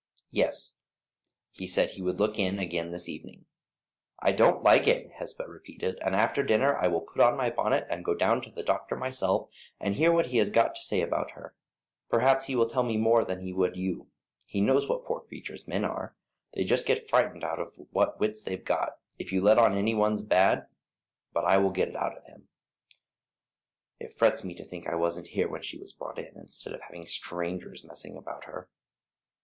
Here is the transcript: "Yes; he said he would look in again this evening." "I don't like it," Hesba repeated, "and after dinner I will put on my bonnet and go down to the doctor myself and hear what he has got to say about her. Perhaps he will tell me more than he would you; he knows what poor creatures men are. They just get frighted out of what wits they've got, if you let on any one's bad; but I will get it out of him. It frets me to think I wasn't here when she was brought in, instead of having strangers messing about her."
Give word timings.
"Yes; 0.31 0.73
he 1.51 1.67
said 1.67 1.91
he 1.91 2.01
would 2.01 2.19
look 2.19 2.39
in 2.39 2.57
again 2.57 2.89
this 2.89 3.07
evening." 3.07 3.45
"I 4.17 4.31
don't 4.31 4.63
like 4.63 4.87
it," 4.87 5.11
Hesba 5.19 5.47
repeated, 5.47 5.99
"and 6.01 6.15
after 6.15 6.41
dinner 6.41 6.75
I 6.75 6.87
will 6.87 7.01
put 7.01 7.21
on 7.21 7.37
my 7.37 7.51
bonnet 7.51 7.85
and 7.87 8.03
go 8.03 8.15
down 8.15 8.41
to 8.41 8.49
the 8.51 8.63
doctor 8.63 8.95
myself 8.95 9.51
and 9.79 9.93
hear 9.93 10.11
what 10.11 10.25
he 10.25 10.37
has 10.37 10.49
got 10.49 10.73
to 10.73 10.81
say 10.81 11.01
about 11.01 11.29
her. 11.33 11.53
Perhaps 12.09 12.47
he 12.47 12.55
will 12.55 12.67
tell 12.67 12.81
me 12.81 12.97
more 12.97 13.23
than 13.23 13.41
he 13.41 13.53
would 13.53 13.75
you; 13.75 14.07
he 14.47 14.59
knows 14.59 14.89
what 14.89 15.05
poor 15.05 15.19
creatures 15.19 15.67
men 15.67 15.85
are. 15.85 16.15
They 16.55 16.63
just 16.63 16.87
get 16.87 17.07
frighted 17.07 17.43
out 17.43 17.59
of 17.59 17.71
what 17.91 18.19
wits 18.19 18.41
they've 18.41 18.65
got, 18.65 18.97
if 19.19 19.31
you 19.31 19.39
let 19.43 19.59
on 19.59 19.77
any 19.77 19.93
one's 19.93 20.23
bad; 20.23 20.65
but 21.31 21.45
I 21.45 21.57
will 21.57 21.69
get 21.69 21.89
it 21.89 21.95
out 21.95 22.17
of 22.17 22.23
him. 22.25 22.47
It 23.99 24.11
frets 24.13 24.43
me 24.43 24.55
to 24.55 24.65
think 24.65 24.87
I 24.89 24.95
wasn't 24.95 25.27
here 25.27 25.47
when 25.47 25.61
she 25.61 25.77
was 25.77 25.93
brought 25.93 26.17
in, 26.17 26.35
instead 26.37 26.73
of 26.73 26.81
having 26.81 27.05
strangers 27.05 27.83
messing 27.83 28.17
about 28.17 28.45
her." 28.45 28.67